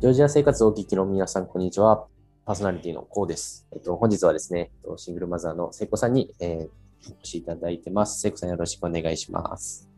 [0.00, 2.06] ジョージア生活をお聞きの皆さん、こんにちは。
[2.46, 3.66] パーソナリティのコウです。
[3.72, 8.20] えっと、本日はですね、シングルマザーの聖子さんに、えー、お越しいただいてます。
[8.20, 9.90] 聖子さんよろしくお願いします。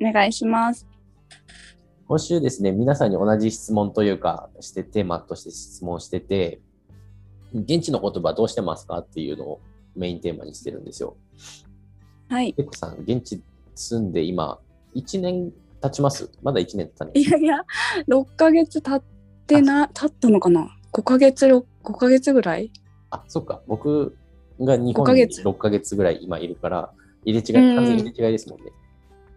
[0.00, 0.84] お願いします。
[2.08, 6.60] 今週ですね、皆さんに同じ質問というか、してテーマとして質問してて、
[7.54, 9.60] 現地の言葉どうしてますかっていうのを
[9.94, 11.16] メインテーマにしてるんですよ。
[12.28, 12.52] はい。
[12.56, 13.40] 聖子さん、現地
[13.76, 14.58] 住んで今、
[14.96, 16.32] 1年経ちます？
[16.42, 17.58] まだ1年経たないいやいや、
[18.08, 19.02] 6ヶ月経っ
[19.46, 22.72] てな、経ったのかな ?5 ヶ月、6 5ヶ月ぐらい？
[23.10, 23.62] あ、そっか。
[23.66, 24.16] 僕
[24.60, 26.92] が日5ヶ本に月6ヶ月ぐらい今いるから、
[27.24, 28.72] 入れ違い、うん完全に入れ違いですもんね。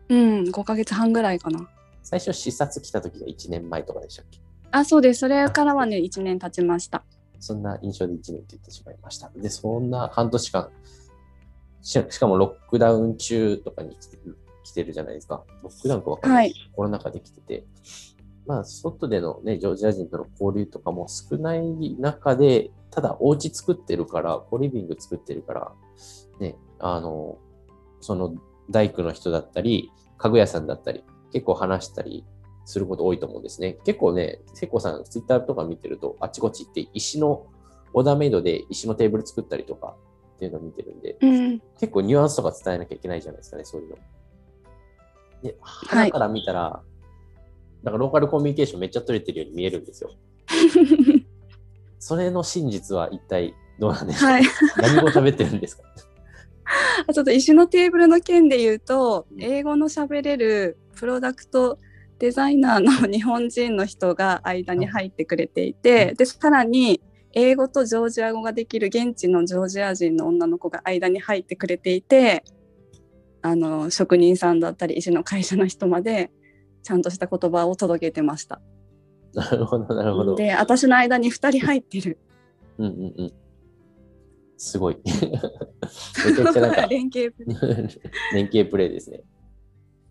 [0.10, 1.70] うん、5ヶ月半ぐらいかな。
[2.02, 4.40] 最初視察来た時が1年前とかでしたっけ？
[4.72, 5.20] あ、そうです。
[5.22, 7.04] それからはね、1年経ちました。
[7.40, 9.32] そんな印象で1年って言ってしまいました。
[9.36, 10.70] で、そんな半年間、
[11.82, 15.44] ししかもロックダウン中とかに来てる来てるじゃないですか。
[15.64, 16.48] ロックダウンかわかんない。
[16.48, 16.54] はい。
[16.76, 17.66] コロナ禍で来てて、
[18.50, 25.72] まあ、外でのね、ジョージア人との交流とかも少ない中で、ただ、お家作ってるから、コリビング作ってるから、
[26.40, 27.38] ね、あの、
[28.02, 28.34] その
[28.72, 32.26] 大工の人だったり、家具屋さんだったり、結構話したり
[32.66, 33.78] すること多いと思うんですね。
[33.86, 37.46] 結構ね、セコさん、ツイッターとか見てると、あちこち行って石の、
[37.94, 39.96] オーダーメイドで石のテーブル作ったりとか
[40.38, 41.60] っていうのを見てるんで、うん。
[41.80, 43.98] 結構ニュアンスとか伝えなきゃいけないじゃないですかね、そういうの。
[45.44, 46.82] で、花から見たら、
[47.84, 50.12] なんかローカルコミュニケーションめっちゃ取れてるように見えるんですよ。
[52.00, 54.44] それの真実は一体どうなんでしょうか、はい。
[54.78, 55.84] 何語喋ってるんですか？
[57.08, 61.78] あちょっと石のテーブルの件で言うとう、ん英語の喋れるプロダクト
[62.20, 72.44] デザイナーの日本人の人が間に入ってくれていて、で、さらに、英語とジョージア語ができる現地のジョージア人の女の子が間に入ってくれていて
[73.44, 76.32] あの職人さんだったり石の会社の人まで
[76.84, 78.62] ちゃんとした言葉を届けてました。
[79.34, 80.36] なるほど、なるほど。
[80.36, 82.18] で私の間に2人入ってる。
[82.78, 83.34] うんうんうん。
[84.58, 84.98] すごい。
[85.06, 88.00] めちゃくちゃなんか連携プレー
[88.34, 89.22] 連携プレイですね。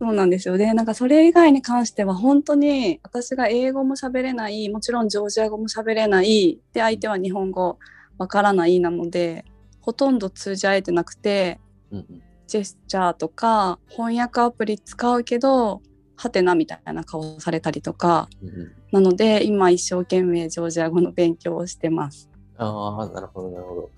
[0.00, 7.80] そうなんですよでなんかそれ以外に関しては本当に私が英語も喋れないもちろんジョージア語も喋れないで相手は日本語
[8.16, 9.44] わからないなので
[9.80, 11.58] ほとんど通じ合えてなくて
[11.90, 15.82] うんうん、ジェスチャーとか翻訳アプリ使うけど
[16.18, 22.28] はてなみたいな顔されたりとかうんうん、なので今一生懸命ジョージア語の勉強をしてます。
[22.56, 23.90] ああ、なるほど、なるほど。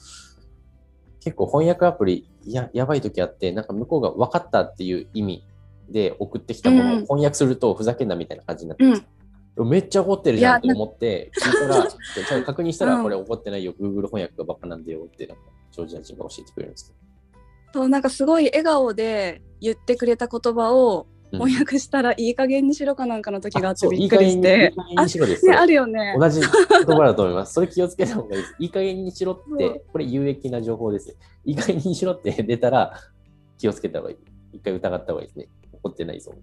[1.20, 5.44] 結構翻訳アプリややばい時あって、なんか向こうが分かったっていう意味
[5.88, 9.06] で送ってきたものをうん翻訳するとふざけんなみたいな感じになってるんです
[9.56, 15.42] よめっちゃ怒ってるじゃんと思って、聞いたら、 ちゃんと確認したら、うんこれ怒ってないよ、Google 翻訳がバカなんだよって、なんか、
[15.72, 16.94] ジョージア人が教えてくれるんです
[17.72, 21.06] そうなんかすごい笑顔で言ってくれた言葉を。
[21.32, 25.46] 翻訳したらいい加減にしろかなんかの時があってびっくりしていい加減にいい加減にしろです。
[25.46, 26.16] ねあるよね。
[26.18, 27.54] 同じ言葉だと思います。
[27.54, 28.56] それ気をつけた方がいいです。
[28.58, 31.14] いい加減にしろっうんて、これ有益な情報ですよ。
[31.44, 32.94] いい加減にしろって出たら
[33.58, 34.16] 気をつけた方がいい。
[34.52, 35.48] 一回疑った方がいいですね。
[35.72, 36.34] 怒ってないぞ。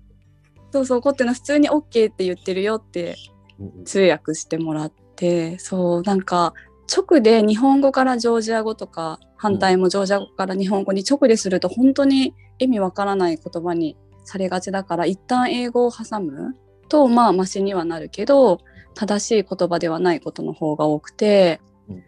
[0.72, 3.16] そうそう怒ってるの普通に OK って言ってるよって
[3.60, 6.54] うんうん通訳してもらってそうなんか
[6.94, 13.98] 直で日本語からジョージア語とか反対もジョージア語から日本語に直ですると本当に意味わからない言葉に
[14.28, 16.56] されがちだから一旦英語を挟む
[16.90, 18.60] とまあマシにはなるけど
[18.94, 22.04] 正しい言葉ではないことの方が多くて、うん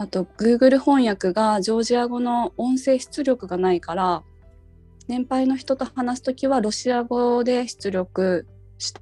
[0.00, 4.22] あと Google 翻訳がジョージア語の音声出力がないから
[5.08, 8.46] 年配の人と話すときはロシア語で出力
[8.78, 8.94] し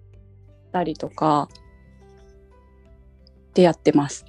[0.73, 1.51] たりとか
[3.53, 4.25] でやってます。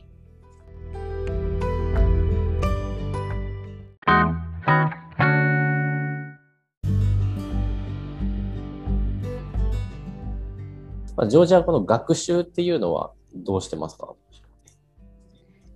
[11.17, 14.13] まあ、ジョージア語の学習っていうのはどうしてますか？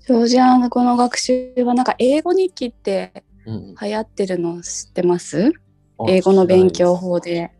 [0.06, 3.76] ジョージア語の学習はなんか英語日記ってうんうん。
[3.82, 5.52] 流行ってるの知ってます？
[5.98, 7.52] あ英語の勉強知法で。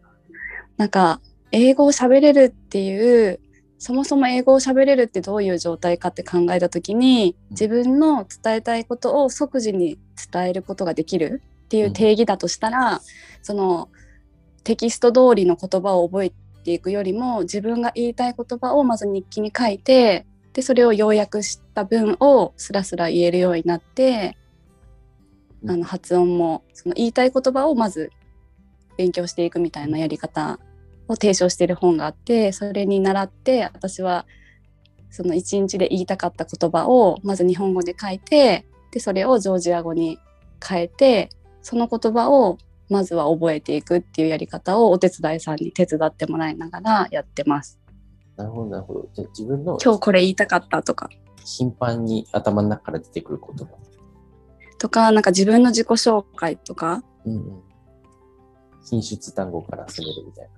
[0.78, 1.22] なんか
[1.52, 3.40] 英語を喋れるっていう
[3.80, 7.56] そもそも英語を喋れるってどういう状態かって考えた時にうん。
[7.56, 9.98] 自分の伝えたいことを即時に
[10.32, 13.02] 伝えることができるっていう定義だとしたら、
[13.42, 13.90] その
[14.64, 16.32] テキスト通りの言葉を覚え
[16.62, 24.38] ていくよりも自分が言いたい言葉をまず日記に書いてでそれを要約した文をスラスラ言えるようになって
[25.68, 28.12] あの発音もその言いたい言葉をまず
[28.98, 30.60] 勉強していくみたいなやり方
[31.08, 34.26] を提唱している本があってそれに倣って私は
[35.10, 40.20] その一日で言いたかった言葉をまず日本語で書いてでそれをジョージア語に
[40.66, 41.30] 変えて
[41.62, 42.58] その言葉を
[42.92, 47.80] まずは覚えていくっていうやり方をお手伝いさんに手伝ってもらいながらやってます。
[48.36, 49.10] なるほど、なるほど。
[49.14, 51.10] じゃあ自分の今日これ言いたかったとか
[51.46, 53.74] 頻繁に頭の中から出てくる言葉。
[54.78, 57.62] とかなんか自分の自己紹介とかうんうん。
[58.84, 60.50] 品質単語から攻めるみたい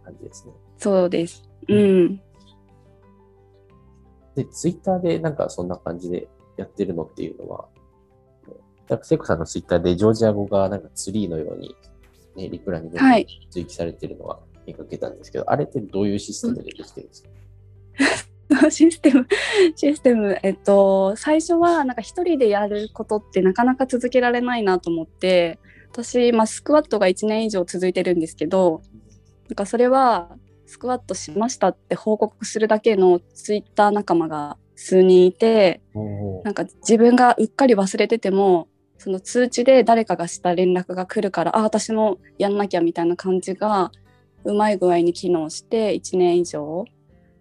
[0.00, 0.52] な感じですね。
[0.78, 1.48] そうです。
[1.68, 2.20] うん。
[4.34, 7.68] で、ツイッターでなんかそんな感じでやってるのっていうのは、
[8.88, 11.76] なんか聖子さんのツイッターでジョージア語がなんかツリーのように、
[12.36, 12.90] ね、リプランに
[13.50, 19.26] 追記されてるのは見かけたんですけど、あれってどういうシステムでできてるんですか、 システム、
[19.76, 25.58] システム、えっと、最初はなんか一人でやることってなかなか続けられないなと思って、
[25.92, 28.82] 私、まあ、スクワットが1年以上続いてるんですけど、
[29.48, 30.36] なんかそれは
[30.66, 35.80] スクワットしましたって報告するだけのツイッター仲間が数人いて、
[36.44, 38.68] なんか自分がうっかり忘れてても、
[38.98, 43.92] その通知で誰かがした連絡が来るから、あ、私もやんなきゃみたいな感じが
[44.44, 46.84] うまい具合に機能して1年以上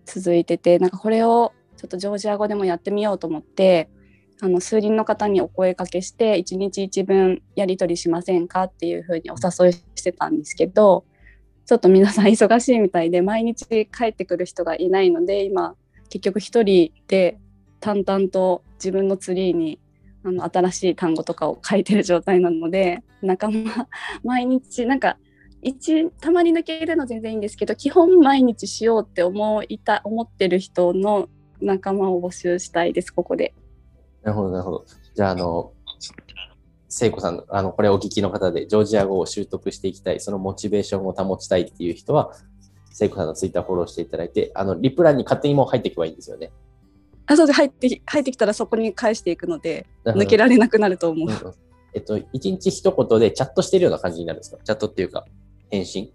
[0.06, 3.90] 続いてて、なんかこれをちょっとジョージア語でもやってみようと思って、
[4.40, 11.06] あの数人の方にお声かけして1日1分やり取りしませんかっていうふうにお誘いしてたんですけど
[11.66, 15.76] ちょっと皆さん忙しいみたいで毎日帰ってくる人がいないので今
[16.10, 17.40] 結局一人で
[17.80, 19.80] 淡々と自分のツリーに
[20.28, 23.88] あの新しい単語とかを書いてる状態なので仲間
[24.24, 25.18] 毎日なんか
[25.62, 31.30] 一たまに抜けるの全然いいんですけど基本毎日しようって思いた思ってる人の
[31.62, 33.54] 仲間を募集したいですここで。
[34.24, 34.86] なるほど、なるほど。
[35.16, 35.74] じゃあ、あの、
[36.90, 42.32] 聖子さん、あの、これお聞きの方で、ジョージア語を習得していきたい、そのモチベーションを保ちたいっていう人は、
[42.92, 46.52] 聖子さんのツイッターフォローしていただいて、あの、リプランに勝手にもう入っていけばいいんですよね。
[47.28, 51.30] あそうで入って入ってきたらそこに返していくので抜けられなくなると思う。
[51.30, 51.54] うんうん
[51.94, 54.58] えっと、一日一言でチャットしてるような感じになるんですか？
[54.64, 55.26] チャットっていうか、
[55.72, 56.12] 返信？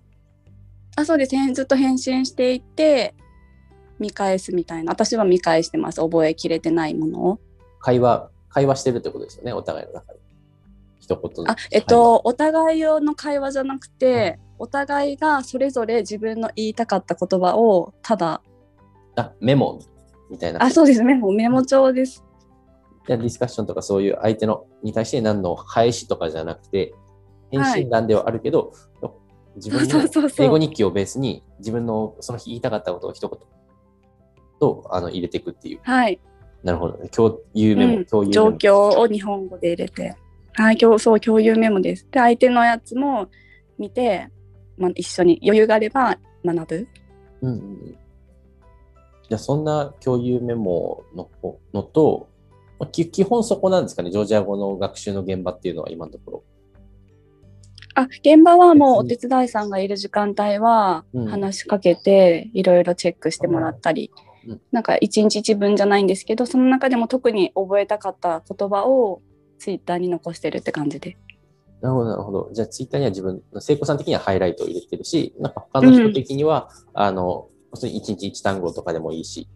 [0.96, 1.34] あそうです。
[1.34, 3.14] ねずっと返信していって
[3.98, 4.92] 見返すみたいな。
[4.92, 6.00] 私は見返してます。
[6.00, 7.40] 覚えきれてないものを。
[7.80, 10.20] 会話、会話してるってことですよね、お互いの中で。
[11.00, 18.40] 一言のあえっと、お互い用の会話じゃなくて、お互いがそれぞれ自分の言いたかった言葉をただ
[19.16, 19.80] あ、メモ
[20.32, 20.64] みたいな。
[20.64, 22.24] あそうですメモメモ帳です。
[23.06, 26.94] じゃあディスカッションとかそういう相手のに対して何の返しとかじゃなくて、
[27.50, 28.72] 返信欄ではあるけど、
[29.56, 33.38] 自分そうの英語日記をベースに自分のその日言いたかったことを一言
[34.58, 35.80] とあの入れていくっていう。
[35.82, 36.18] はい、
[36.62, 37.10] なるほどね。
[37.10, 38.30] 共有メモ、うん共有。
[38.30, 40.16] 状況を日本語で入れて
[40.54, 42.08] はい今日そう共有メモです。
[42.10, 43.28] で相手のやつも
[43.78, 44.28] 見て、
[44.78, 46.88] まあ、一緒に余裕があれば学ぶ。
[47.42, 47.96] うん。
[49.32, 51.30] じゃあそんな共有メモの
[51.72, 52.28] のと、
[52.78, 56.44] まあき基本そこなんですかね、ジョージア語の学習の現場っていうのは今のところ。
[57.94, 64.10] あ現場はもうお手伝いさんがいる時間帯はうん話しかけていろいろチェックしてもらったり、
[64.46, 69.22] うんなんか一日一文じゃないんですけどその中でも特に覚えたかった言葉を
[69.58, 71.16] ツイッターに残してるって感じで。
[71.80, 72.50] なるほど、なるほど。
[72.52, 79.48] じゃあ、ツイッターには自分、聖子さん的にはハイライトを入れてるし、なんか他の人的には、あの、普通に1日1単語とかでもいいし。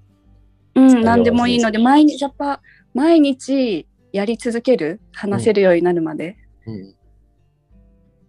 [0.75, 2.61] うん、何でもいいので毎日やっぱ
[2.93, 6.37] 毎日やり続ける話せるようになるまで
[6.67, 6.91] うん。
[6.91, 6.95] っ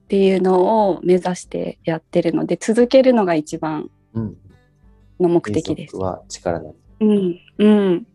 [0.07, 4.37] ていうのを目指してやってるので続けるのが一番うん。
[5.19, 6.03] の目的です継続。
[6.03, 6.77] は力なり。
[6.99, 8.07] うん、うん、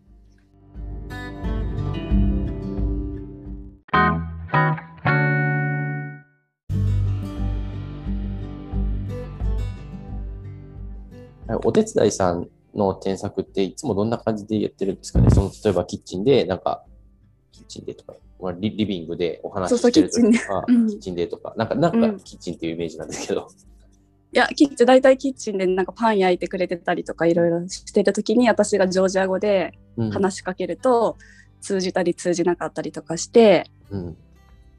[11.65, 15.31] お手伝いさんの添削っていつもどんな感じでやってるんですかね？
[15.31, 16.85] その、例えばキッチンで、なんか、
[17.53, 23.49] キッチンでとか、まあリリビングでお話ししてるとか、キッチンでうんキッチンでとか、なんか、なんうんかキッチンっていうイメージなんですけど。
[24.35, 30.11] いやキッチン大体キッチンでなんかパン焼いてくれてたりとかいろいろしてる時に私がジョージア語でうん。
[30.11, 31.19] 話しかけると
[31.61, 34.17] 通じたり通じなかったりとかしてうん。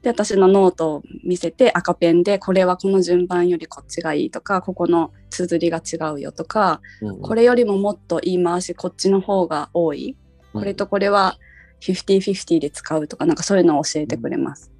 [0.04, 7.20] で私のノートを見せて赤ペンでこれはこの順番よりこっちがいいとかここの綴りが違うよとかうん。
[7.22, 10.14] これよりももっと言い回しこっちの方が多い
[10.52, 11.38] これとこれは
[11.80, 14.73] 50-50で使うとかなんかそういうのを教えてくれます。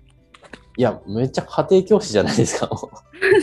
[0.77, 2.69] いや、めっちゃ家庭教師じゃないですか。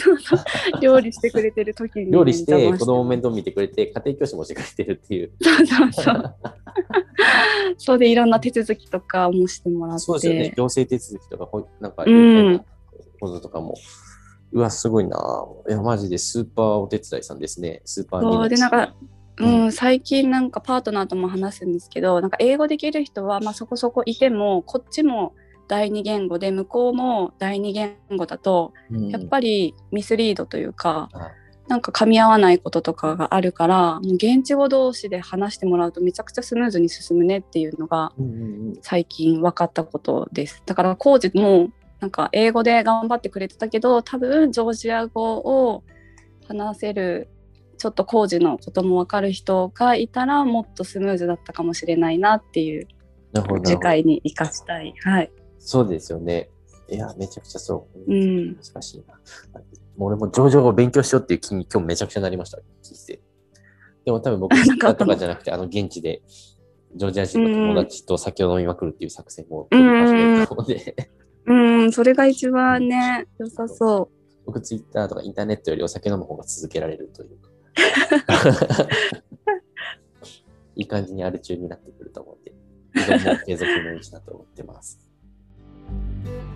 [0.81, 5.31] 料理してくれてる時に料理して、子供面倒見てくれて、家庭教師もしてくれてるっていう。
[5.41, 6.35] そうそうそう。
[7.77, 10.03] そうでいろんな手続きとかもしてもらって。
[10.03, 10.53] そうですよね。
[10.55, 12.65] 行政手続きとか、ほいなんか、うん
[13.19, 13.75] こととかも。
[14.51, 15.45] うわ、すごいな。
[15.69, 17.81] いや、マジでスーパーお手伝いさんですね。
[17.85, 18.93] スーパーにそうでなんか、
[19.37, 25.33] ううんん、最近なんかパートナーとも話すんですけどなんか英語できる人はまあそこそこいてもこっちも
[25.71, 31.31] 第二言語で向こうも第二言語だとやっぱりミスリードというか、はい
[31.67, 41.69] なんか噛み合わないこととかがあるからもう現地語同士で話してもらうとめちゃくちゃスムーズに進むねっていうのがうんうんうん最近分かったことですだからコーチも
[42.01, 45.85] なんか英語で頑張ってくれてたけど多分ジョージア語を
[46.45, 47.29] 話せる
[47.77, 52.87] ちょっと工事のことも分かる人がいたらもっとスムーズだったかもしれないなっていう。
[53.63, 54.93] 次回に生かしたい。
[55.03, 55.31] はい。
[55.63, 56.49] そうですよね。
[56.89, 58.11] いや、めちゃくちゃそう。
[58.11, 58.55] うん。
[58.55, 59.15] 難しいな。
[59.95, 62.57] もう俺も上場を勉強しようっていう気に今日めちゃくちゃなりました。
[62.57, 62.61] 聞
[62.93, 63.21] いて。
[64.03, 65.11] でも多分僕、なんかあったの？
[65.11, 66.21] とかじゃなくて、あの現地で、
[66.95, 71.09] ジョージア人の友達と酒を飲みまくるっていう作戦を取り始めたので、
[71.45, 71.53] う
[71.85, 74.09] ん、それが一番ね、 良さそ
[74.45, 77.51] 僕ツイッターとかインターネットよりお酒飲む方が続けられるというか。
[80.75, 82.53] いい感じにアル中になってくると思って、
[83.45, 85.10] 継続のうちだと思ってます。
[86.23, 86.50] thank you